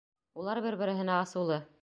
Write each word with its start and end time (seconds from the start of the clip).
Улар 0.43 0.61
бер-береһенә 0.67 1.19
асыулы. 1.27 1.61